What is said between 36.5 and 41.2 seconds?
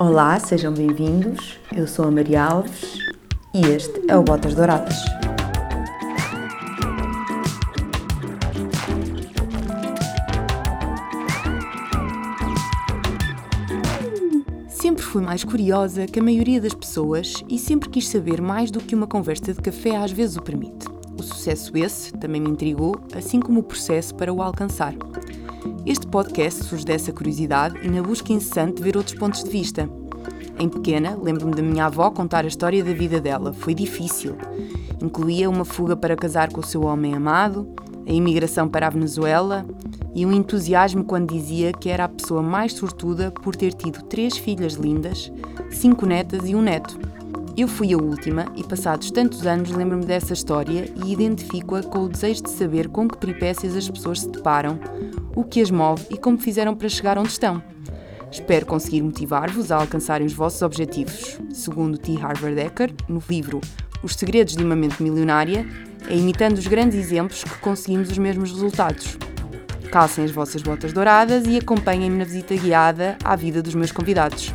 com o seu homem amado, a imigração para a Venezuela e um entusiasmo